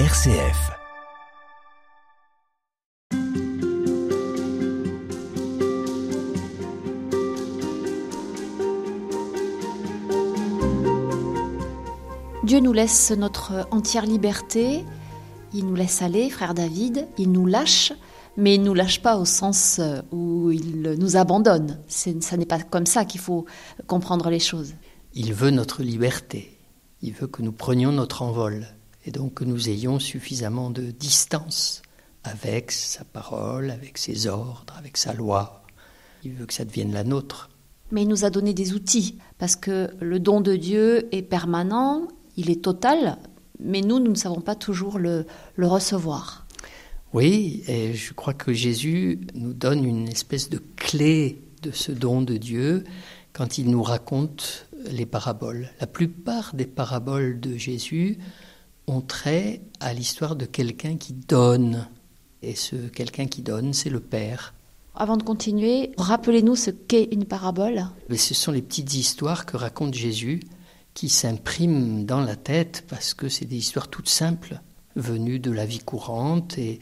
RCF. 0.00 0.72
Dieu 12.42 12.58
nous 12.58 12.72
laisse 12.72 13.12
notre 13.12 13.68
entière 13.70 14.04
liberté, 14.04 14.84
il 15.52 15.64
nous 15.64 15.76
laisse 15.76 16.02
aller, 16.02 16.28
frère 16.28 16.54
David, 16.54 17.06
il 17.16 17.30
nous 17.30 17.46
lâche, 17.46 17.92
mais 18.36 18.56
il 18.56 18.62
ne 18.62 18.66
nous 18.66 18.74
lâche 18.74 19.00
pas 19.00 19.16
au 19.16 19.24
sens 19.24 19.80
où 20.10 20.50
il 20.50 20.96
nous 20.98 21.16
abandonne. 21.16 21.78
Ça 21.86 22.36
n'est 22.36 22.46
pas 22.46 22.58
comme 22.58 22.86
ça 22.86 23.04
qu'il 23.04 23.20
faut 23.20 23.44
comprendre 23.86 24.28
les 24.28 24.40
choses. 24.40 24.74
Il 25.12 25.32
veut 25.34 25.50
notre 25.50 25.84
liberté, 25.84 26.58
il 27.00 27.12
veut 27.12 27.28
que 27.28 27.42
nous 27.42 27.52
prenions 27.52 27.92
notre 27.92 28.22
envol, 28.22 28.66
et 29.06 29.10
donc 29.10 29.34
que 29.34 29.44
nous 29.44 29.68
ayons 29.68 29.98
suffisamment 29.98 30.70
de 30.70 30.90
distance 30.90 31.82
avec 32.22 32.72
sa 32.72 33.04
parole, 33.04 33.70
avec 33.70 33.98
ses 33.98 34.26
ordres, 34.26 34.74
avec 34.78 34.96
sa 34.96 35.12
loi. 35.12 35.62
Il 36.24 36.32
veut 36.32 36.46
que 36.46 36.54
ça 36.54 36.64
devienne 36.64 36.92
la 36.92 37.04
nôtre. 37.04 37.50
Mais 37.90 38.02
il 38.02 38.08
nous 38.08 38.24
a 38.24 38.30
donné 38.30 38.54
des 38.54 38.72
outils, 38.72 39.18
parce 39.38 39.56
que 39.56 39.90
le 40.00 40.18
don 40.18 40.40
de 40.40 40.56
Dieu 40.56 41.08
est 41.14 41.22
permanent, 41.22 42.08
il 42.36 42.50
est 42.50 42.62
total, 42.62 43.18
mais 43.60 43.82
nous, 43.82 44.00
nous 44.00 44.10
ne 44.10 44.16
savons 44.16 44.40
pas 44.40 44.54
toujours 44.54 44.98
le, 44.98 45.26
le 45.56 45.66
recevoir. 45.66 46.46
Oui, 47.12 47.62
et 47.68 47.94
je 47.94 48.12
crois 48.12 48.34
que 48.34 48.52
Jésus 48.52 49.20
nous 49.34 49.52
donne 49.52 49.84
une 49.84 50.08
espèce 50.08 50.48
de 50.48 50.60
clé 50.76 51.40
de 51.62 51.70
ce 51.70 51.92
don 51.92 52.22
de 52.22 52.36
Dieu 52.36 52.84
quand 53.32 53.58
il 53.58 53.70
nous 53.70 53.82
raconte 53.82 54.66
les 54.90 55.06
paraboles. 55.06 55.68
La 55.80 55.86
plupart 55.86 56.54
des 56.54 56.66
paraboles 56.66 57.38
de 57.38 57.56
Jésus 57.56 58.18
ont 58.86 59.00
trait 59.00 59.62
à 59.80 59.92
l'histoire 59.92 60.36
de 60.36 60.44
quelqu'un 60.44 60.96
qui 60.96 61.12
donne. 61.12 61.88
Et 62.42 62.54
ce 62.54 62.76
quelqu'un 62.76 63.26
qui 63.26 63.42
donne, 63.42 63.72
c'est 63.72 63.90
le 63.90 64.00
Père. 64.00 64.54
Avant 64.94 65.16
de 65.16 65.22
continuer, 65.22 65.90
rappelez-nous 65.98 66.54
ce 66.54 66.70
qu'est 66.70 67.08
une 67.10 67.24
parabole. 67.24 67.86
Mais 68.08 68.16
ce 68.16 68.34
sont 68.34 68.52
les 68.52 68.62
petites 68.62 68.94
histoires 68.94 69.46
que 69.46 69.56
raconte 69.56 69.94
Jésus 69.94 70.40
qui 70.92 71.08
s'impriment 71.08 72.06
dans 72.06 72.20
la 72.20 72.36
tête 72.36 72.84
parce 72.88 73.14
que 73.14 73.28
c'est 73.28 73.46
des 73.46 73.56
histoires 73.56 73.88
toutes 73.88 74.08
simples, 74.08 74.60
venues 74.94 75.40
de 75.40 75.50
la 75.50 75.66
vie 75.66 75.80
courante 75.80 76.56
et 76.58 76.78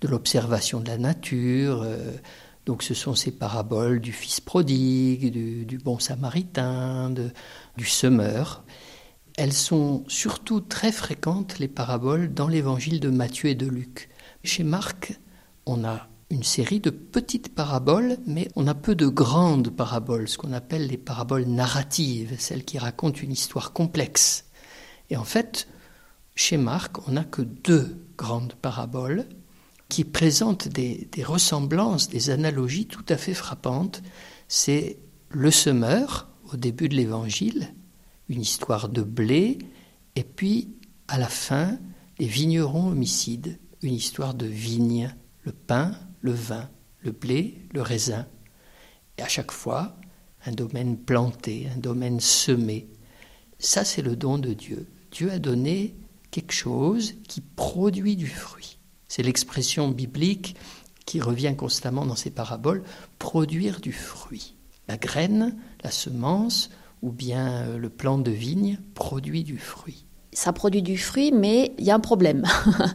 de 0.00 0.08
l'observation 0.08 0.78
de 0.78 0.86
la 0.86 0.98
nature. 0.98 1.84
Donc 2.66 2.84
ce 2.84 2.94
sont 2.94 3.16
ces 3.16 3.32
paraboles 3.32 3.98
du 3.98 4.12
fils 4.12 4.40
prodigue, 4.40 5.32
du, 5.32 5.64
du 5.64 5.78
bon 5.78 5.98
samaritain, 5.98 7.10
de, 7.10 7.30
du 7.76 7.86
semeur. 7.86 8.62
Elles 9.38 9.52
sont 9.52 10.02
surtout 10.08 10.60
très 10.60 10.90
fréquentes, 10.90 11.60
les 11.60 11.68
paraboles, 11.68 12.34
dans 12.34 12.48
l'évangile 12.48 12.98
de 12.98 13.08
Matthieu 13.08 13.50
et 13.50 13.54
de 13.54 13.68
Luc. 13.68 14.08
Chez 14.42 14.64
Marc, 14.64 15.16
on 15.64 15.84
a 15.84 16.08
une 16.28 16.42
série 16.42 16.80
de 16.80 16.90
petites 16.90 17.54
paraboles, 17.54 18.16
mais 18.26 18.48
on 18.56 18.66
a 18.66 18.74
peu 18.74 18.96
de 18.96 19.06
grandes 19.06 19.70
paraboles, 19.70 20.26
ce 20.26 20.38
qu'on 20.38 20.52
appelle 20.52 20.88
les 20.88 20.96
paraboles 20.96 21.44
narratives, 21.44 22.34
celles 22.40 22.64
qui 22.64 22.78
racontent 22.78 23.20
une 23.20 23.30
histoire 23.30 23.72
complexe. 23.72 24.46
Et 25.08 25.16
en 25.16 25.22
fait, 25.22 25.68
chez 26.34 26.56
Marc, 26.56 26.96
on 27.06 27.12
n'a 27.12 27.22
que 27.22 27.42
deux 27.42 27.96
grandes 28.16 28.54
paraboles 28.54 29.24
qui 29.88 30.02
présentent 30.02 30.66
des, 30.66 31.08
des, 31.12 31.22
ressemblances, 31.22 32.08
des 32.08 32.30
analogies 32.30 32.86
tout 32.86 33.06
à 33.08 33.16
fait 33.16 33.34
frappantes. 33.34 34.02
C'est 34.48 34.98
le 35.30 35.52
semeur 35.52 36.28
au 36.52 36.56
début 36.56 36.88
de 36.88 36.96
l'évangile, 36.96 37.72
une 38.28 38.40
histoire 38.40 38.88
de 38.88 39.02
blé, 39.02 39.58
et 40.16 40.24
puis 40.24 40.74
à 41.06 41.18
la 41.18 41.28
fin, 41.28 41.78
les 42.18 42.26
vignerons 42.26 42.88
homicides, 42.88 43.58
une 43.82 43.94
histoire 43.94 44.34
de 44.34 44.46
vigne, 44.46 45.14
le 45.42 45.52
pain, 45.52 45.94
le 46.20 46.32
vin, 46.32 46.68
le 47.00 47.12
blé, 47.12 47.58
le 47.72 47.82
raisin. 47.82 48.26
Et 49.16 49.22
à 49.22 49.28
chaque 49.28 49.52
fois, 49.52 49.96
un 50.44 50.52
domaine 50.52 50.98
planté, 50.98 51.68
un 51.74 51.78
domaine 51.78 52.20
semé. 52.20 52.88
Ça, 53.58 53.84
c'est 53.84 54.02
le 54.02 54.16
don 54.16 54.38
de 54.38 54.52
Dieu. 54.52 54.88
Dieu 55.10 55.30
a 55.30 55.38
donné 55.38 55.96
quelque 56.30 56.52
chose 56.52 57.14
qui 57.28 57.40
produit 57.40 58.16
du 58.16 58.26
fruit. 58.26 58.78
C'est 59.08 59.22
l'expression 59.22 59.88
biblique 59.88 60.56
qui 61.06 61.20
revient 61.20 61.54
constamment 61.56 62.04
dans 62.04 62.16
ces 62.16 62.30
paraboles, 62.30 62.84
produire 63.18 63.80
du 63.80 63.92
fruit. 63.92 64.54
La 64.88 64.98
graine, 64.98 65.56
la 65.82 65.90
semence 65.90 66.70
ou 67.02 67.10
bien 67.10 67.76
le 67.76 67.88
plant 67.88 68.18
de 68.18 68.30
vigne 68.30 68.78
produit 68.94 69.44
du 69.44 69.58
fruit. 69.58 70.04
Ça 70.32 70.52
produit 70.52 70.82
du 70.82 70.98
fruit, 70.98 71.32
mais 71.32 71.72
il 71.78 71.84
y 71.84 71.90
a 71.90 71.94
un 71.94 72.00
problème. 72.00 72.44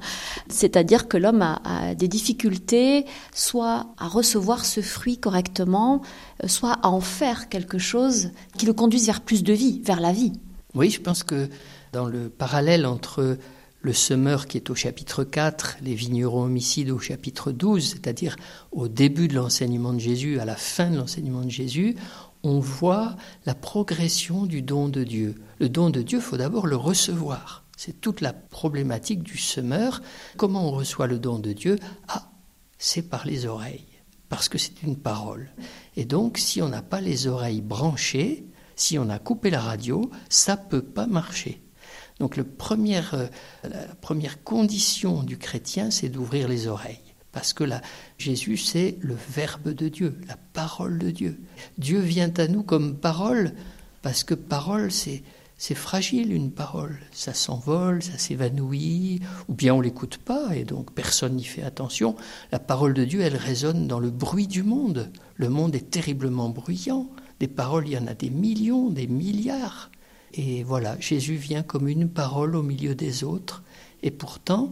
C'est-à-dire 0.49 1.07
que 1.07 1.17
l'homme 1.17 1.41
a, 1.41 1.61
a, 1.65 1.95
des 1.95 2.07
difficultés 2.07 3.05
soit 3.33 3.87
à 3.97 4.07
recevoir 4.07 4.65
ce 4.65 4.81
fruit 4.81 5.17
correctement, 5.17 6.01
soit 6.45 6.77
à 6.83 6.89
en 6.89 7.01
faire 7.01 7.49
quelque 7.49 7.79
chose 7.79 8.31
qui 8.57 8.65
le 8.65 8.73
conduise 8.73 9.07
vers 9.07 9.21
plus 9.21 9.43
de 9.43 9.53
vie, 9.53 9.81
vers 9.83 9.99
la 9.99 10.13
vie. 10.13 10.33
Oui, 10.75 10.89
je 10.89 11.01
pense 11.01 11.23
que 11.23 11.49
dans 11.91 12.05
le 12.05 12.29
parallèle 12.29 12.85
entre 12.85 13.37
le 13.83 13.93
semeur 13.93 14.47
qui 14.47 14.57
est 14.57 14.69
au 14.69 14.75
chapitre 14.75 15.23
4, 15.23 15.77
les 15.81 15.93
vignerons 15.93 16.43
homicides 16.43 16.89
au 16.89 16.99
chapitre 16.99 17.51
12, 17.51 17.89
c'est-à-dire 17.89 18.37
au 18.71 18.87
début 18.87 19.27
de 19.27 19.35
l'enseignement 19.35 19.93
de 19.93 19.99
Jésus, 19.99 20.39
à 20.39 20.45
la 20.45 20.55
fin 20.55 20.89
de 20.89 20.97
l'enseignement 20.97 21.41
de 21.41 21.51
Jésus, 21.51 21.95
on 22.43 22.59
voit 22.59 23.15
la 23.45 23.55
progression 23.55 24.45
du 24.45 24.61
don 24.61 24.89
de 24.89 25.03
Dieu. 25.03 25.35
Le 25.59 25.69
don 25.69 25.89
de 25.89 26.01
Dieu, 26.01 26.19
faut 26.19 26.37
d'abord 26.37 26.67
le 26.67 26.75
recevoir. 26.75 27.63
C'est 27.77 27.99
toute 27.99 28.21
la 28.21 28.33
problématique 28.33 29.23
du 29.23 29.37
semeur. 29.37 30.01
Comment 30.37 30.67
on 30.67 30.71
reçoit 30.71 31.07
le 31.07 31.19
don 31.19 31.39
de 31.39 31.53
Dieu? 31.53 31.77
Ah, 32.07 32.31
c'est 32.77 33.01
par 33.01 33.25
les 33.25 33.45
oreilles, 33.45 33.87
parce 34.29 34.49
que 34.49 34.57
c'est 34.57 34.83
une 34.83 34.97
parole. 34.97 35.49
Et 35.95 36.05
donc, 36.05 36.37
si 36.37 36.61
on 36.61 36.69
n'a 36.69 36.81
pas 36.81 37.01
les 37.01 37.27
oreilles 37.27 37.61
branchées, 37.61 38.45
si 38.75 38.99
on 38.99 39.09
a 39.09 39.19
coupé 39.19 39.49
la 39.49 39.61
radio, 39.61 40.11
ça 40.29 40.57
peut 40.57 40.83
pas 40.83 41.07
marcher. 41.07 41.61
Donc 42.19 42.39
premier, 42.41 43.01
la 43.63 43.95
première 44.01 44.43
condition 44.43 45.23
du 45.23 45.37
chrétien, 45.37 45.91
c'est 45.91 46.09
d'ouvrir 46.09 46.47
les 46.47 46.67
oreilles. 46.67 47.12
Parce 47.33 47.51
que 47.51 47.63
là, 47.63 47.81
Jésus, 48.17 48.57
c'est 48.57 48.97
le 49.01 49.17
Verbe 49.29 49.73
de 49.73 49.89
Dieu, 49.89 50.15
la 50.27 50.37
parole 50.53 50.99
de 50.99 51.09
Dieu. 51.09 51.41
Dieu 51.79 51.99
vient 51.99 52.31
à 52.37 52.47
nous 52.47 52.63
comme 52.63 52.95
parole, 52.95 53.53
parce 54.03 54.23
que 54.23 54.35
parole, 54.35 54.91
c'est, 54.91 55.23
c'est 55.57 55.73
fragile, 55.73 56.31
une 56.31 56.51
parole. 56.51 56.99
Ça 57.11 57.33
s'envole, 57.33 58.03
ça 58.03 58.19
s'évanouit, 58.19 59.21
ou 59.49 59.55
bien 59.55 59.73
on 59.73 59.81
l'écoute 59.81 60.17
pas, 60.17 60.55
et 60.55 60.63
donc 60.63 60.93
personne 60.93 61.35
n'y 61.35 61.43
fait 61.43 61.63
attention. 61.63 62.15
La 62.51 62.59
parole 62.59 62.93
de 62.93 63.03
Dieu, 63.03 63.21
elle 63.21 63.35
résonne 63.35 63.87
dans 63.87 63.99
le 63.99 64.11
bruit 64.11 64.47
du 64.47 64.61
monde. 64.61 65.11
Le 65.35 65.49
monde 65.49 65.75
est 65.75 65.89
terriblement 65.89 66.49
bruyant. 66.49 67.09
Des 67.39 67.47
paroles, 67.47 67.87
il 67.87 67.93
y 67.93 67.97
en 67.97 68.07
a 68.07 68.13
des 68.13 68.29
millions, 68.29 68.91
des 68.91 69.07
milliards. 69.07 69.89
Et 70.35 70.63
voilà, 70.63 70.99
Jésus 70.99 71.35
vient 71.35 71.63
comme 71.63 71.87
une 71.87 72.09
parole 72.09 72.55
au 72.55 72.63
milieu 72.63 72.93
des 72.93 73.23
autres. 73.23 73.63
Et 74.03 74.11
pourtant, 74.11 74.69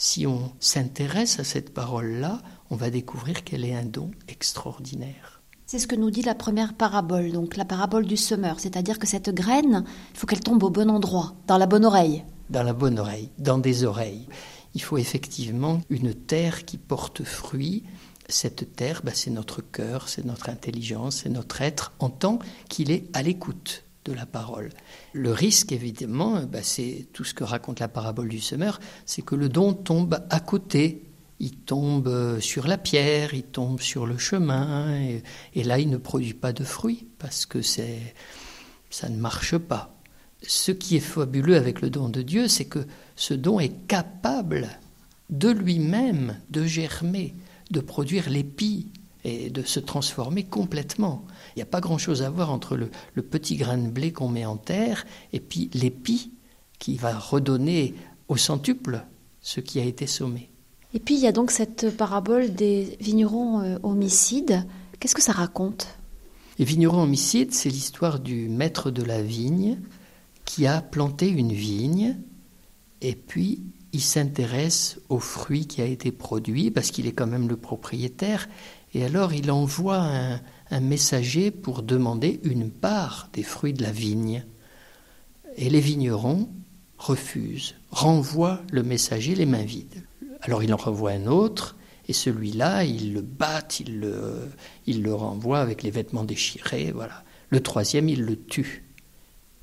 si 0.00 0.26
on 0.26 0.50
s'intéresse 0.60 1.40
à 1.40 1.44
cette 1.44 1.74
parole-là, 1.74 2.40
on 2.70 2.76
va 2.76 2.88
découvrir 2.88 3.44
qu'elle 3.44 3.66
est 3.66 3.74
un 3.74 3.84
don 3.84 4.10
extraordinaire. 4.28 5.42
C'est 5.66 5.78
ce 5.78 5.86
que 5.86 5.94
nous 5.94 6.10
dit 6.10 6.22
la 6.22 6.34
première 6.34 6.72
parabole, 6.72 7.32
donc 7.32 7.58
la 7.58 7.66
parabole 7.66 8.06
du 8.06 8.16
semeur, 8.16 8.60
c'est-à-dire 8.60 8.98
que 8.98 9.06
cette 9.06 9.28
graine, 9.28 9.84
il 10.14 10.18
faut 10.18 10.26
qu'elle 10.26 10.40
tombe 10.40 10.62
au 10.62 10.70
bon 10.70 10.88
endroit, 10.88 11.34
dans 11.46 11.58
la 11.58 11.66
bonne 11.66 11.84
oreille. 11.84 12.24
Dans 12.48 12.62
la 12.62 12.72
bonne 12.72 12.98
oreille, 12.98 13.30
dans 13.36 13.58
des 13.58 13.84
oreilles. 13.84 14.26
Il 14.74 14.80
faut 14.80 14.96
effectivement 14.96 15.82
une 15.90 16.14
terre 16.14 16.64
qui 16.64 16.78
porte 16.78 17.22
fruit. 17.22 17.84
Cette 18.26 18.74
terre, 18.74 19.02
ben, 19.04 19.12
c'est 19.14 19.30
notre 19.30 19.60
cœur, 19.60 20.08
c'est 20.08 20.24
notre 20.24 20.48
intelligence, 20.48 21.16
c'est 21.24 21.28
notre 21.28 21.60
être, 21.60 21.92
en 21.98 22.08
tant 22.08 22.38
qu'il 22.70 22.90
est 22.90 23.04
à 23.14 23.22
l'écoute 23.22 23.84
la 24.14 24.26
parole. 24.26 24.70
Le 25.12 25.32
risque, 25.32 25.72
évidemment, 25.72 26.42
bah, 26.44 26.62
c'est 26.62 27.08
tout 27.12 27.24
ce 27.24 27.34
que 27.34 27.44
raconte 27.44 27.80
la 27.80 27.88
parabole 27.88 28.28
du 28.28 28.40
semeur, 28.40 28.80
c'est 29.06 29.22
que 29.22 29.34
le 29.34 29.48
don 29.48 29.72
tombe 29.72 30.24
à 30.30 30.40
côté. 30.40 31.04
Il 31.38 31.56
tombe 31.56 32.38
sur 32.40 32.66
la 32.66 32.76
pierre, 32.76 33.32
il 33.32 33.44
tombe 33.44 33.80
sur 33.80 34.06
le 34.06 34.18
chemin, 34.18 34.94
et, 35.00 35.22
et 35.54 35.64
là, 35.64 35.78
il 35.78 35.88
ne 35.88 35.96
produit 35.96 36.34
pas 36.34 36.52
de 36.52 36.64
fruits, 36.64 37.06
parce 37.18 37.46
que 37.46 37.62
c'est, 37.62 38.14
ça 38.90 39.08
ne 39.08 39.16
marche 39.16 39.56
pas. 39.56 39.96
Ce 40.42 40.70
qui 40.70 40.96
est 40.96 41.00
fabuleux 41.00 41.56
avec 41.56 41.80
le 41.80 41.90
don 41.90 42.08
de 42.08 42.22
Dieu, 42.22 42.46
c'est 42.48 42.66
que 42.66 42.86
ce 43.16 43.34
don 43.34 43.58
est 43.58 43.86
capable 43.86 44.68
de 45.30 45.48
lui-même 45.48 46.36
de 46.50 46.66
germer, 46.66 47.34
de 47.70 47.80
produire 47.80 48.28
l'épi, 48.28 48.92
et 49.24 49.50
de 49.50 49.62
se 49.62 49.80
transformer 49.80 50.44
complètement. 50.44 51.24
Il 51.54 51.58
n'y 51.58 51.62
a 51.62 51.66
pas 51.66 51.80
grand-chose 51.80 52.22
à 52.22 52.30
voir 52.30 52.50
entre 52.50 52.76
le, 52.76 52.90
le, 53.14 53.22
petit 53.22 53.56
grain 53.56 53.78
de 53.78 53.88
blé 53.88 54.12
qu'on 54.12 54.28
met 54.28 54.46
en 54.46 54.56
terre 54.56 55.06
et 55.32 55.40
puis 55.40 55.70
l'épi 55.74 56.32
qui 56.78 56.96
va 56.96 57.18
redonner 57.18 57.94
au 58.28 58.36
centuple 58.36 59.04
ce 59.42 59.60
qui 59.60 59.80
a 59.80 59.84
été 59.84 60.06
sommé. 60.06 60.50
Et 60.94 60.98
puis 60.98 61.14
il 61.14 61.20
y 61.20 61.26
a 61.26 61.32
donc 61.32 61.50
cette 61.50 61.96
parabole 61.96 62.54
des 62.54 62.96
vignerons 63.00 63.60
euh, 63.60 63.78
homicides. 63.82 64.64
Qu'est-ce 64.98 65.14
que 65.14 65.22
ça 65.22 65.32
raconte? 65.32 65.86
Les 66.58 66.64
vignerons 66.64 67.02
homicides, 67.02 67.52
c'est 67.52 67.70
l'histoire 67.70 68.20
du 68.20 68.48
maître 68.48 68.90
de 68.90 69.02
la 69.02 69.22
vigne 69.22 69.78
qui 70.44 70.66
a 70.66 70.80
planté 70.80 71.28
une 71.28 71.52
vigne 71.52 72.16
et 73.00 73.14
puis 73.14 73.62
il 73.92 74.00
s'intéresse 74.00 75.00
au 75.08 75.18
fruit 75.18 75.66
qui 75.66 75.80
a 75.80 75.86
été 75.86 76.12
produit 76.12 76.70
parce 76.70 76.90
qu'il 76.90 77.06
est 77.06 77.12
quand 77.12 77.26
même 77.26 77.48
le 77.48 77.56
propriétaire. 77.56 78.48
Et 78.94 79.04
alors 79.04 79.32
il 79.32 79.50
envoie 79.50 80.02
un, 80.70 80.80
messager 80.80 81.50
pour 81.50 81.82
demander 81.82 82.40
une 82.44 82.70
part 82.70 83.28
des 83.32 83.42
fruits 83.42 83.72
de 83.72 83.82
la 83.82 83.92
vigne. 83.92 84.44
Et 85.56 85.68
les 85.68 85.80
vignerons 85.80 86.48
refusent, 86.98 87.74
renvoient 87.90 88.62
le 88.70 88.82
messager 88.82 89.34
les 89.34 89.46
mains 89.46 89.64
vides. 89.64 90.04
Alors 90.42 90.62
il 90.62 90.72
en 90.72 90.76
renvoie 90.76 91.10
un 91.10 91.26
autre, 91.26 91.76
et 92.08 92.12
celui-là, 92.12 92.84
il 92.84 93.12
le 93.12 93.20
bat, 93.20 93.62
il 93.78 94.00
le, 94.00 94.48
il 94.86 95.08
renvoie 95.08 95.60
avec 95.60 95.82
les 95.82 95.90
vêtements 95.90 96.24
déchirés, 96.24 96.90
voilà. 96.92 97.24
Le 97.50 97.60
troisième, 97.60 98.08
il 98.08 98.22
le 98.22 98.36
tue. 98.36 98.84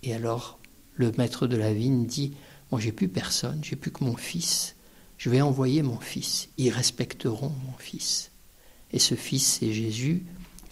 Et 0.03 0.13
alors, 0.13 0.59
le 0.95 1.11
maître 1.17 1.47
de 1.47 1.57
la 1.57 1.73
vigne 1.73 2.05
dit 2.05 2.33
Moi, 2.71 2.79
j'ai 2.79 2.91
plus 2.91 3.07
personne, 3.07 3.59
j'ai 3.63 3.75
plus 3.75 3.91
que 3.91 4.03
mon 4.03 4.15
fils. 4.15 4.75
Je 5.17 5.29
vais 5.29 5.41
envoyer 5.41 5.81
mon 5.81 5.99
fils. 5.99 6.49
Ils 6.57 6.69
respecteront 6.69 7.51
mon 7.65 7.77
fils. 7.77 8.31
Et 8.91 8.99
ce 8.99 9.15
fils, 9.15 9.59
c'est 9.59 9.73
Jésus. 9.73 10.23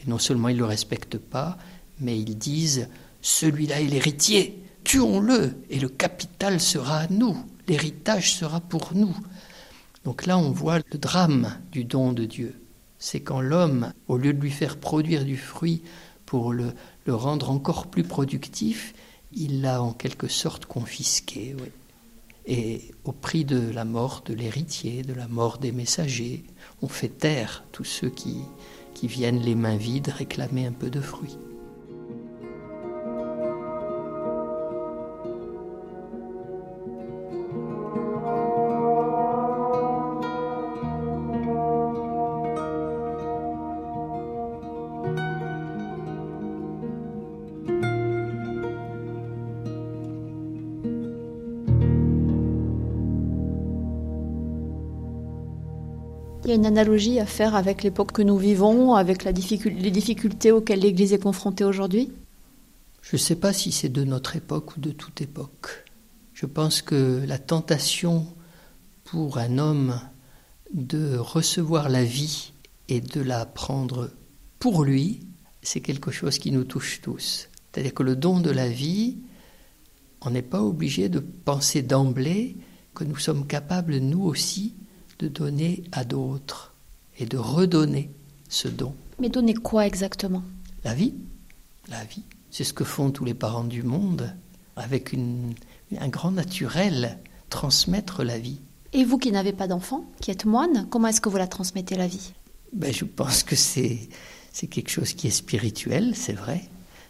Et 0.02 0.10
non 0.10 0.18
seulement 0.18 0.50
ils 0.50 0.56
ne 0.56 0.60
le 0.60 0.66
respectent 0.66 1.18
pas, 1.18 1.58
mais 2.00 2.20
ils 2.20 2.38
disent 2.38 2.90
Celui-là 3.22 3.82
est 3.82 3.86
l'héritier. 3.86 4.62
Tuons-le 4.84 5.56
et 5.70 5.80
le 5.80 5.90
capital 5.90 6.60
sera 6.60 7.00
à 7.00 7.08
nous. 7.08 7.38
L'héritage 7.68 8.36
sera 8.36 8.60
pour 8.60 8.92
nous. 8.94 9.16
Donc 10.04 10.28
là, 10.28 10.38
on 10.38 10.52
voit 10.52 10.78
le 10.78 10.98
drame 11.00 11.58
du 11.72 11.84
don 11.84 12.14
de 12.14 12.26
Dieu. 12.26 12.54
C'est 13.00 13.22
quand 13.22 13.42
l'homme, 13.42 13.92
au 14.08 14.18
lieu 14.18 14.34
de 14.34 14.40
lui 14.40 14.52
faire 14.52 14.78
produire 14.78 15.26
du 15.26 15.38
fruit 15.38 15.82
pour 16.26 16.54
le, 16.54 16.74
rendre 17.08 17.50
encore 17.50 17.88
plus 17.88 18.04
productif, 18.04 18.94
il 19.34 19.62
l'a 19.62 19.82
en 19.82 19.94
quelque 19.94 20.28
sorte 20.28 20.66
confisqué. 20.66 21.56
Et 22.48 22.92
au 23.04 23.12
prix 23.12 23.44
de 23.44 23.72
la 23.72 23.86
mort 23.86 24.24
de 24.26 24.34
l'héritier, 24.34 25.02
de 25.02 25.14
la 25.14 25.28
mort 25.28 25.58
des 25.58 25.72
messagers, 25.72 26.44
on 26.82 26.88
fait 26.88 27.10
taire 27.10 27.64
tous 27.72 27.84
ceux 27.84 28.10
qui, 28.10 28.38
viennent 29.04 29.42
les 29.42 29.54
mains 29.54 29.78
vides 29.78 30.08
réclamer 30.08 30.66
un 30.66 30.72
peu 30.72 30.90
de 30.90 31.00
fruits. 31.00 31.38
Il 56.46 56.50
y 56.50 56.52
a 56.52 56.56
une 56.56 56.68
analogie 56.68 57.20
à 57.20 57.26
faire 57.26 57.56
avec 57.56 57.82
l'époque 57.82 58.12
que 58.12 58.22
nous 58.22 58.38
vivons, 58.38 58.94
avec 58.94 59.24
les 59.24 59.34
difficultés 59.34 60.52
auxquelles 60.52 60.82
l'Église 60.82 61.12
est 61.12 61.18
confrontée 61.18 61.64
aujourd'hui? 61.64 62.12
Je 63.02 63.16
ne 63.16 63.20
sais 63.20 63.36
pas 63.36 63.52
si 63.52 63.72
c'est 63.72 63.90
de 63.90 64.04
notre 64.04 64.36
époque 64.36 64.78
ou 64.78 64.80
de 64.80 64.92
toute 64.92 65.22
époque. 65.22 65.86
Je 66.36 66.46
pense 66.46 66.84
que 66.84 67.24
la 67.26 67.40
tentation 67.40 68.28
pour 69.06 69.40
un 69.40 69.58
homme 69.58 70.00
de 70.72 71.18
recevoir 71.18 71.90
la 71.90 72.04
vie 72.04 72.54
et 72.90 73.02
de 73.02 73.22
la 73.22 73.48
prendre 73.48 74.12
pour 74.60 74.84
lui, 74.84 75.22
c'est 75.64 75.82
quelque 75.82 76.12
chose 76.12 76.38
qui 76.38 76.52
nous 76.52 76.64
touche 76.64 77.02
tous. 77.02 77.50
C'est-à-dire 77.74 77.96
que 77.96 78.04
le 78.04 78.16
don 78.16 78.40
de 78.40 78.52
la 78.52 78.70
vie, 78.70 79.18
on 80.22 80.30
n'est 80.30 80.44
pas 80.44 80.62
obligé 80.62 81.10
de 81.10 81.18
penser 81.20 81.82
d'emblée 81.82 82.56
que 82.94 83.04
nous 83.04 83.18
sommes 83.18 83.48
capables, 83.48 83.98
nous 83.98 84.22
aussi, 84.22 84.76
de 85.20 85.28
donner 85.28 85.84
à 85.92 86.04
d'autres 86.04 86.74
et 87.18 87.26
de 87.26 87.38
redonner 87.38 88.12
ce 88.50 88.68
don. 88.68 88.94
Mais 89.20 89.30
donner 89.30 89.54
quoi 89.54 89.86
exactement? 89.88 90.44
La 90.84 90.94
vie. 90.94 91.14
La 91.90 92.04
vie. 92.04 92.24
C'est 92.52 92.64
ce 92.64 92.74
que 92.74 92.84
font 92.84 93.12
tous 93.12 93.26
les 93.26 93.34
parents 93.34 93.64
du 93.64 93.84
monde 93.84 94.34
avec 94.76 95.14
une, 95.14 95.54
un 95.98 96.10
grand 96.10 96.32
naturel, 96.32 97.18
transmettre 97.50 98.24
la 98.24 98.38
vie. 98.38 98.60
Et 98.94 99.04
vous 99.04 99.18
qui 99.18 99.32
n'avez 99.32 99.54
pas 99.54 99.68
d'enfant, 99.68 100.06
qui 100.22 100.32
êtes 100.32 100.46
moine, 100.46 100.88
comment 100.90 101.08
est-ce 101.08 101.22
que 101.22 101.30
vous 101.30 101.38
la 101.38 101.48
transmettez 101.48 101.96
la 101.96 102.08
vie? 102.08 102.34
Ben, 102.74 102.94
Je 102.94 103.06
pense 103.06 103.44
que 103.44 103.56
c'est, 103.56 104.10
c'est 104.52 104.68
quelque 104.68 104.90
chose 104.90 105.14
qui 105.14 105.28
est 105.28 105.32
spirituel, 105.32 106.16
c'est 106.16 106.34
vrai. 106.34 106.62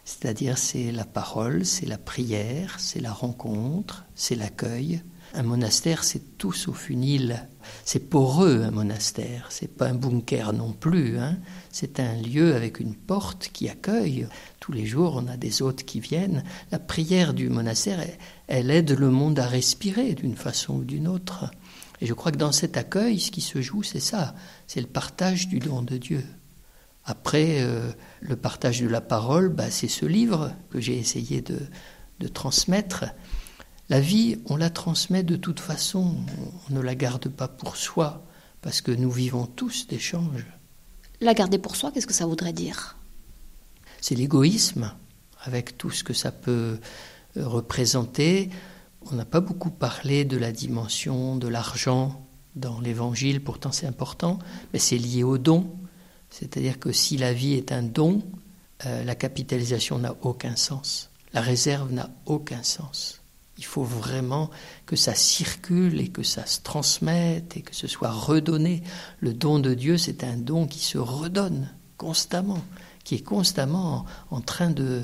C'est-à-dire 0.04 0.56
c'est 0.58 0.92
la 0.92 1.04
parole, 1.04 1.64
c'est 1.64 1.86
la 1.86 1.98
prière, 1.98 2.76
c'est 2.78 3.00
la 3.00 3.12
rencontre, 3.12 4.04
c'est 4.14 4.36
l'accueil. 4.36 5.02
Un 5.34 5.42
monastère, 5.42 6.04
c'est 6.04 6.38
tout 6.38 6.52
sauf 6.52 6.88
une 6.90 7.02
île. 7.02 7.48
C'est 7.84 8.10
poreux, 8.10 8.62
un 8.62 8.70
monastère. 8.70 9.46
C'est 9.50 9.68
pas 9.68 9.88
un 9.88 9.94
bunker 9.94 10.52
non 10.52 10.72
plus. 10.72 11.18
Hein. 11.18 11.36
C'est 11.70 12.00
un 12.00 12.14
lieu 12.14 12.54
avec 12.54 12.80
une 12.80 12.94
porte 12.94 13.50
qui 13.52 13.68
accueille. 13.68 14.26
Tous 14.60 14.72
les 14.72 14.86
jours, 14.86 15.14
on 15.16 15.28
a 15.28 15.36
des 15.36 15.62
hôtes 15.62 15.84
qui 15.84 16.00
viennent. 16.00 16.44
La 16.72 16.78
prière 16.78 17.34
du 17.34 17.48
monastère, 17.48 18.00
elle 18.48 18.70
aide 18.70 18.92
le 18.92 19.10
monde 19.10 19.38
à 19.38 19.46
respirer 19.46 20.14
d'une 20.14 20.36
façon 20.36 20.76
ou 20.76 20.84
d'une 20.84 21.08
autre. 21.08 21.50
Et 22.00 22.06
je 22.06 22.14
crois 22.14 22.32
que 22.32 22.38
dans 22.38 22.52
cet 22.52 22.76
accueil, 22.76 23.20
ce 23.20 23.30
qui 23.30 23.40
se 23.40 23.62
joue, 23.62 23.82
c'est 23.82 24.00
ça. 24.00 24.34
C'est 24.66 24.80
le 24.80 24.86
partage 24.86 25.48
du 25.48 25.58
don 25.58 25.82
de 25.82 25.96
Dieu. 25.96 26.24
Après, 27.04 27.60
euh, 27.60 27.92
le 28.20 28.36
partage 28.36 28.80
de 28.80 28.88
la 28.88 29.00
parole, 29.00 29.48
bah, 29.48 29.70
c'est 29.70 29.88
ce 29.88 30.06
livre 30.06 30.52
que 30.70 30.80
j'ai 30.80 30.98
essayé 30.98 31.40
de, 31.40 31.60
de 32.18 32.28
transmettre. 32.28 33.04
La 33.88 34.00
vie, 34.00 34.38
on 34.46 34.56
la 34.56 34.70
transmet 34.70 35.22
de 35.22 35.36
toute 35.36 35.60
façon, 35.60 36.16
on 36.68 36.74
ne 36.74 36.80
la 36.80 36.96
garde 36.96 37.28
pas 37.28 37.46
pour 37.46 37.76
soi, 37.76 38.24
parce 38.60 38.80
que 38.80 38.90
nous 38.90 39.10
vivons 39.10 39.46
tous 39.46 39.86
d'échanges. 39.86 40.46
La 41.20 41.34
garder 41.34 41.58
pour 41.58 41.76
soi, 41.76 41.92
qu'est-ce 41.92 42.06
que 42.06 42.12
ça 42.12 42.26
voudrait 42.26 42.52
dire? 42.52 42.96
C'est 44.00 44.16
l'égoïsme, 44.16 44.92
avec 45.44 45.78
tout 45.78 45.90
ce 45.90 46.02
que 46.02 46.12
ça 46.12 46.32
peut 46.32 46.78
euh, 47.36 47.46
représenter. 47.48 48.50
On 49.10 49.14
n'a 49.14 49.24
pas 49.24 49.40
beaucoup 49.40 49.70
parlé 49.70 50.24
de 50.24 50.36
la 50.36 50.50
dimension 50.50 51.36
de 51.36 51.46
l'argent 51.46 52.26
dans 52.56 52.80
l'Évangile, 52.80 53.42
pourtant 53.42 53.70
c'est 53.70 53.86
important, 53.86 54.40
mais 54.72 54.80
c'est 54.80 54.98
lié 54.98 55.22
au 55.22 55.38
don. 55.38 55.70
C'est-à-dire 56.30 56.80
que 56.80 56.90
si 56.90 57.16
la 57.16 57.32
vie 57.32 57.54
est 57.54 57.70
un 57.70 57.82
don, 57.82 58.22
euh, 58.84 59.04
la 59.04 59.14
capitalisation 59.14 59.98
n'a 59.98 60.16
aucun 60.22 60.56
sens. 60.56 61.10
La 61.32 61.40
réserve 61.40 61.92
n'a 61.92 62.10
aucun 62.26 62.62
sens. 62.64 63.22
Il 63.58 63.64
faut 63.64 63.84
vraiment 63.84 64.50
que 64.84 64.96
ça 64.96 65.14
circule 65.14 66.00
et 66.00 66.08
que 66.08 66.22
ça 66.22 66.44
se 66.44 66.60
transmette 66.60 67.56
et 67.56 67.62
que 67.62 67.74
ce 67.74 67.86
soit 67.86 68.10
redonné. 68.10 68.82
Le 69.20 69.32
don 69.32 69.58
de 69.58 69.72
Dieu, 69.72 69.96
c'est 69.96 70.24
un 70.24 70.36
don 70.36 70.66
qui 70.66 70.80
se 70.80 70.98
redonne 70.98 71.70
constamment, 71.96 72.62
qui 73.04 73.14
est 73.14 73.24
constamment 73.24 74.04
en, 74.30 74.40
train 74.40 74.70
de, 74.70 75.02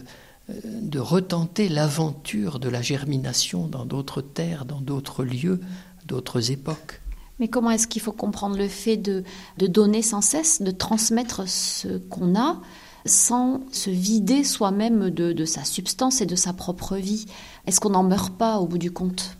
euh, 0.50 0.60
de 0.64 0.98
retenter 0.98 1.68
l'aventure 1.68 2.58
de 2.58 2.68
la 2.68 2.82
germination 2.82 3.66
dans 3.66 3.86
d'autres 3.86 4.20
terres, 4.20 4.66
dans 4.66 4.80
d'autres 4.80 5.24
lieux, 5.24 5.60
d'autres 6.04 6.50
époques. 6.50 7.00
Mais 7.38 7.48
comment 7.48 7.70
est-ce 7.70 7.88
qu'il 7.88 8.02
faut 8.02 8.12
comprendre 8.12 8.56
le 8.56 8.68
fait 8.68 8.98
de, 8.98 9.24
de 9.56 9.66
donner 9.66 10.02
sans 10.02 10.20
cesse, 10.20 10.60
de 10.60 10.70
transmettre 10.70 11.48
ce 11.48 11.98
qu'on 11.98 12.38
a? 12.38 12.60
Sans 13.06 13.62
se 13.72 13.90
vider 13.90 14.44
soi-même 14.44 15.10
de, 15.10 15.32
de, 15.32 15.44
sa 15.44 15.64
substance 15.64 16.20
et 16.20 16.26
de 16.26 16.36
sa 16.36 16.52
propre 16.52 16.96
vie 16.96 17.26
Est-ce 17.66 17.80
qu'on 17.80 17.90
n'en 17.90 18.02
meurt 18.02 18.36
pas 18.36 18.58
au 18.58 18.66
bout 18.66 18.78
du 18.78 18.90
compte? 18.90 19.36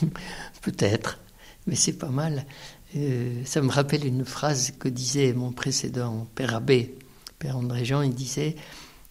Peut-être, 0.62 1.18
mais 1.66 1.76
c'est 1.76 1.94
pas 1.94 2.08
mal. 2.08 2.44
Euh, 2.96 3.42
ça 3.44 3.62
me 3.62 3.70
rappelle 3.70 4.06
une 4.06 4.24
phrase 4.24 4.72
que 4.78 4.88
disait 4.88 5.32
mon 5.32 5.52
précédent 5.52 6.26
père 6.34 6.54
abbé, 6.54 6.96
père 7.38 7.56
André 7.56 7.84
Jean, 7.84 8.02
il 8.02 8.14
disait, 8.14 8.56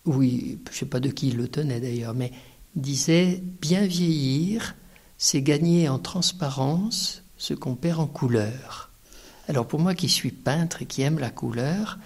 oui, 0.06 0.60
je 0.72 0.78
sais 0.78 0.86
pas 0.86 1.00
de 1.00 1.10
qui 1.10 1.30
il 1.30 1.38
le 1.38 1.48
tenait 1.48 1.80
d'ailleurs, 1.80 2.14
mais 2.14 2.32
il 2.76 2.82
disait, 2.82 3.44
bien 3.62 3.86
vieillir, 3.86 4.76
c'est 5.18 5.42
gagner 5.42 5.90
en 5.90 6.00
transparence 6.00 7.24
ce 7.38 7.54
qu'on 7.54 7.76
perd 7.76 8.00
en 8.00 8.08
couleur. 8.08 8.92
Alors 9.48 9.68
pour 9.68 9.80
moi 9.80 9.94
qui 9.94 10.10
suis 10.10 10.32
peintre 10.32 10.82
et 10.82 10.86
qui 10.86 11.02
aime 11.02 11.20
la 11.20 11.30
couleur, 11.30 12.00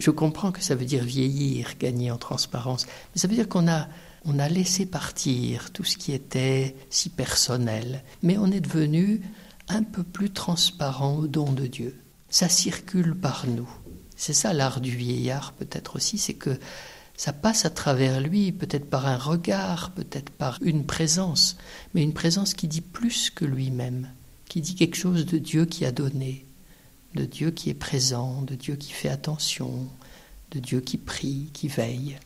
je 0.00 0.10
comprends 0.10 0.50
que 0.50 0.62
ça 0.62 0.74
veut 0.74 0.86
dire 0.86 1.04
vieillir, 1.04 1.74
gagner 1.78 2.10
en 2.10 2.16
transparence, 2.16 2.86
mais 2.86 3.20
ça 3.20 3.28
veut 3.28 3.34
dire 3.34 3.48
qu'on 3.48 3.68
a, 3.68 3.86
on 4.24 4.38
a 4.38 4.48
laissé 4.48 4.86
partir 4.86 5.70
tout 5.72 5.84
ce 5.84 5.96
qui 5.96 6.12
était 6.12 6.74
si 6.88 7.10
personnel, 7.10 8.02
mais 8.22 8.38
on 8.38 8.50
est 8.50 8.60
devenu 8.60 9.20
un 9.68 9.82
peu 9.82 10.02
plus 10.02 10.30
transparent 10.30 11.16
au 11.16 11.26
don 11.26 11.52
de 11.52 11.66
Dieu. 11.66 12.00
Ça 12.30 12.48
circule 12.48 13.14
par 13.14 13.46
nous. 13.46 13.68
C'est 14.16 14.32
ça 14.32 14.52
l'art 14.52 14.80
du 14.80 14.96
vieillard 14.96 15.52
peut-être 15.52 15.96
aussi, 15.96 16.18
c'est 16.18 16.34
que 16.34 16.58
ça 17.16 17.34
passe 17.34 17.66
à 17.66 17.70
travers 17.70 18.22
lui, 18.22 18.50
peut-être 18.50 18.88
par 18.88 19.06
un 19.06 19.18
regard, 19.18 19.90
peut-être 19.90 20.30
par 20.30 20.58
une 20.62 20.86
présence, 20.86 21.58
mais 21.92 22.02
une 22.02 22.14
présence 22.14 22.54
qui 22.54 22.66
dit 22.66 22.80
plus 22.80 23.28
que 23.28 23.44
lui-même, 23.44 24.08
qui 24.48 24.62
dit 24.62 24.74
quelque 24.74 24.96
chose 24.96 25.26
de 25.26 25.36
Dieu 25.36 25.66
qui 25.66 25.84
a 25.84 25.92
donné, 25.92 26.46
de 27.14 27.24
Dieu 27.24 27.50
qui 27.50 27.70
est 27.70 27.74
présent, 27.74 28.42
de 28.42 28.54
Dieu 28.54 28.76
qui 28.76 28.92
fait 28.92 29.08
attention, 29.08 29.86
de 30.52 30.58
Dieu 30.58 30.80
qui 30.80 30.98
prie, 30.98 31.50
qui 31.52 31.68
veille. 31.68 32.18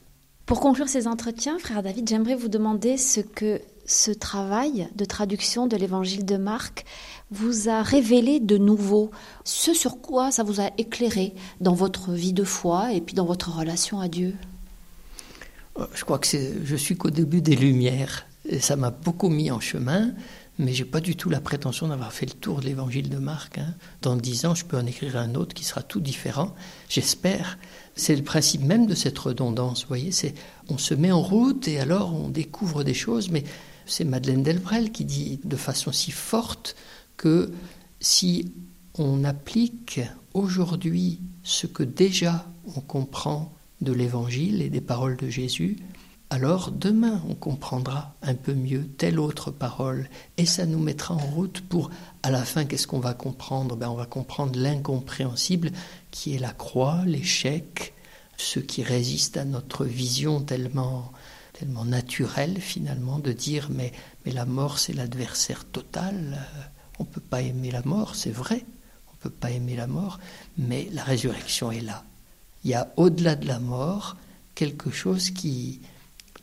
Pour 0.47 0.61
conclure 0.61 0.88
ces 0.88 1.07
entretiens, 1.07 1.59
frère 1.59 1.83
David, 1.83 2.09
j'aimerais 2.09 2.35
vous 2.35 2.49
demander 2.49 2.99
ce 2.99 3.21
que 3.21 3.61
ce 3.87 4.11
travail 4.11 4.88
de 4.95 5.05
traduction 5.05 5.67
de 5.67 5.76
l'évangile 5.76 6.25
de 6.25 6.37
Marc 6.37 6.85
vous 7.31 7.69
a 7.69 7.83
révélé 7.83 8.41
de 8.41 8.57
nouveau 8.59 9.11
ce 9.45 9.75
sur 9.75 10.00
quoi 10.00 10.31
ça 10.31 10.43
vous 10.43 10.61
a 10.61 10.71
éclairé 10.79 11.35
dans 11.61 11.75
votre 11.75 12.12
vie 12.12 12.33
de 12.33 12.45
foi 12.45 12.93
et 12.93 13.00
puis 13.00 13.14
dans 13.14 13.26
votre 13.26 13.57
relation 13.57 14.00
à 14.00 14.09
Dieu 14.09 14.35
euh, 15.79 15.87
Je 15.95 16.05
crois 16.05 16.19
que 16.19 16.29
je 16.64 16.76
suis 16.76 16.97
qu'au 16.97 17.11
début 17.11 17.41
des 17.41 17.57
Lumières. 17.57 18.26
Et 18.47 18.61
ça 18.61 18.76
m'a 18.76 18.91
beaucoup 18.91 19.31
mis 19.31 19.50
en 19.50 19.61
chemin, 19.61 20.12
mais 20.59 20.73
j'ai 20.73 20.85
pas 20.85 21.01
du 21.01 21.17
tout 21.17 21.31
la 21.31 21.41
prétention 21.41 21.89
d'avoir 21.89 22.13
fait 22.13 22.27
le 22.27 22.33
tour 22.33 22.61
de 22.61 22.67
l'évangile 22.67 23.09
de 23.09 23.19
Marc. 23.19 23.59
Hein. 23.59 23.75
Dans 24.03 24.17
dix 24.17 24.45
ans, 24.45 24.55
je 24.55 24.65
peux 24.65 24.77
en 24.77 24.87
écrire 24.87 25.17
un 25.17 25.35
autre 25.35 25.55
qui 25.55 25.65
sera 25.65 25.83
tout 25.83 26.01
différent, 26.01 26.55
j'espère. 26.89 27.59
C'est 27.97 28.17
le 28.17 28.23
principe 28.23 28.63
même 28.63 28.87
de 28.87 28.95
cette 28.95 29.19
redondance, 29.19 29.83
vous 29.83 29.89
voyez, 29.89 30.13
c'est 30.13 30.35
on 30.69 30.79
se 30.79 30.95
met 30.95 31.13
en 31.13 31.23
route 31.23 31.69
et 31.69 31.79
alors 31.79 32.15
on 32.15 32.29
découvre 32.29 32.85
des 32.85 32.95
choses, 32.95 33.31
mais 33.31 33.45
c'est 33.87 34.05
Madeleine 34.05 34.43
Delbrel 34.43 34.93
qui 34.93 35.05
dit 35.05 35.41
de 35.45 35.57
façon 35.57 35.93
si 35.93 36.11
forte 36.11 36.77
que 37.17 37.53
si 38.01 38.53
on 38.99 39.25
applique 39.25 40.01
aujourd'hui 40.35 41.21
ce 41.43 41.67
que 41.67 41.83
déjà 41.83 42.47
on 42.77 42.81
comprend 42.81 43.53
de 43.81 43.93
l'Évangile 43.93 44.63
et 44.63 44.71
des 44.71 44.81
paroles 44.81 45.17
de 45.17 45.29
Jésus, 45.29 45.77
alors 46.31 46.71
demain 46.71 47.23
on 47.28 47.35
comprendra 47.35 48.14
un 48.23 48.35
peu 48.35 48.54
mieux 48.54 48.87
telle 48.99 49.21
autre 49.21 49.50
parole 49.50 50.09
et 50.37 50.47
ça 50.47 50.66
nous 50.66 50.78
mettra 50.78 51.14
en 51.14 51.19
route 51.19 51.61
pour 51.61 51.90
à 52.23 52.31
la 52.31 52.45
fin 52.45 52.64
qu'est-ce 52.64 52.87
qu'on 52.87 53.00
va 53.00 53.14
comprendre? 53.14 53.76
Ben, 53.76 53.88
On 53.88 53.95
va 53.95 54.07
comprendre 54.07 54.59
l'incompréhensible 54.59 55.71
qui 56.11 56.35
est 56.35 56.38
la 56.38 56.52
croix, 56.52 57.02
l'échec, 57.07 57.95
ce 58.37 58.59
qui 58.59 58.83
résiste 58.83 59.37
à 59.37 59.45
notre 59.45 59.85
vision 59.85 60.40
tellement 60.40 61.12
tellement 61.52 61.85
naturelle 61.85 62.61
finalement 62.61 63.19
de 63.19 63.33
dire 63.33 63.69
mais, 63.71 63.93
mais 64.26 64.33
la 64.33 64.45
mort 64.45 64.78
c'est 64.78 64.93
l'adversaire 64.93 65.64
total, 65.64 66.38
on 66.99 67.04
ne 67.04 67.09
peut 67.09 67.21
pas 67.21 67.43
aimer 67.43 67.71
la 67.71 67.83
mort, 67.83 68.14
c'est 68.14 68.31
vrai, 68.31 68.64
on 69.09 69.12
ne 69.12 69.19
peut 69.21 69.31
pas 69.31 69.50
aimer 69.50 69.76
la 69.76 69.87
mort, 69.87 70.19
mais 70.59 70.88
la 70.93 71.02
résurrection 71.02 71.71
est 71.71 71.81
là. 71.81 72.04
Il 72.64 72.71
y 72.71 72.75
a 72.75 72.93
au-delà 72.97 73.37
de 73.37 73.47
la 73.47 73.59
mort 73.59 74.16
quelque 74.54 74.90
chose 74.90 75.31
qui, 75.31 75.81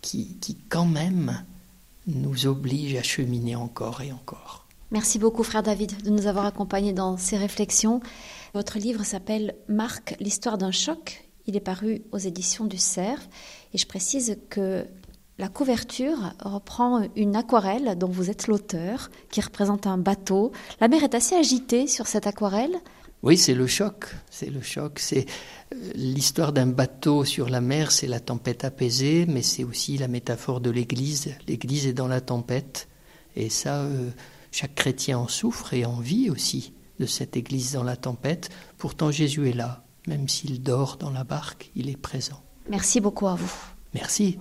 qui, 0.02 0.38
qui 0.38 0.58
quand 0.70 0.86
même 0.86 1.44
nous 2.08 2.48
oblige 2.48 2.96
à 2.96 3.04
cheminer 3.04 3.56
encore 3.56 4.02
et 4.02 4.12
encore. 4.12 4.66
Merci 4.92 5.20
beaucoup, 5.20 5.44
frère 5.44 5.64
David, 5.64 6.04
de 6.04 6.10
nous 6.10 6.28
avoir 6.28 6.46
accompagnés 6.46 6.92
dans 6.92 7.16
ces 7.16 7.38
réflexions. 7.38 8.02
Votre 8.54 8.78
livre 8.78 9.06
s'appelle 9.06 9.56
Marc, 9.70 10.16
l'histoire 10.20 10.58
d'un 10.58 10.72
choc. 10.72 11.26
Il 11.48 11.56
est 11.56 11.62
paru 11.62 12.02
aux 12.12 12.18
éditions 12.18 12.66
du 12.66 12.78
Cerf. 12.78 13.30
Et 13.74 13.78
je 13.78 13.88
précise 13.88 14.38
que 14.50 14.86
la 15.38 15.48
couverture 15.48 16.34
reprend 16.44 17.08
une 17.16 17.38
aquarelle 17.38 17.98
dont 17.98 18.10
vous 18.10 18.30
êtes 18.30 18.48
l'auteur, 18.48 19.10
qui 19.32 19.40
représente 19.40 19.88
un 19.88 19.98
bateau. 19.98 20.52
La 20.82 20.90
mer 20.90 21.04
est 21.04 21.16
assez 21.16 21.36
agitée 21.36 21.88
sur 21.88 22.06
cette 22.06 22.28
aquarelle. 22.28 22.78
Oui, 23.24 23.38
c'est 23.38 23.54
le 23.54 23.68
choc. 23.68 24.06
C'est 24.30 24.50
le 24.50 24.62
choc. 24.62 25.00
C'est 25.00 25.26
euh, 25.74 25.92
l'histoire 25.96 26.54
d'un 26.54 26.68
bateau 26.68 27.24
sur 27.24 27.50
la 27.50 27.62
mer, 27.62 27.92
c'est 27.92 28.08
la 28.08 28.20
tempête 28.20 28.66
apaisée, 28.66 29.26
mais 29.28 29.42
c'est 29.42 29.64
aussi 29.64 29.98
la 29.98 30.08
métaphore 30.08 30.60
de 30.60 30.70
l'Église. 30.70 31.36
L'Église 31.48 31.88
est 31.88 31.94
dans 31.94 32.08
la 32.08 32.22
tempête, 32.22 32.88
et 33.36 33.50
ça, 33.50 33.82
euh, 33.82 34.10
chaque 34.52 34.76
chrétien 34.76 35.20
en 35.20 35.28
souffre 35.28 35.74
et 35.74 35.86
en 35.86 36.00
vit 36.00 36.30
aussi 36.30 36.74
de 37.00 37.06
cette 37.06 37.38
Église 37.38 37.74
dans 37.74 37.84
la 37.84 37.96
tempête. 37.96 38.50
Pourtant, 38.78 39.12
Jésus 39.12 39.50
est 39.50 39.54
là, 39.54 39.86
même 40.08 40.28
s'il 40.28 40.62
dort 40.62 40.98
dans 40.98 41.12
la 41.12 41.24
barque, 41.24 41.72
il 41.76 41.90
est 41.90 41.98
présent. 41.98 42.42
Merci 42.70 43.02
beaucoup 43.02 43.28
à 43.28 43.36
vous. 43.36 43.52
Merci. 43.94 44.38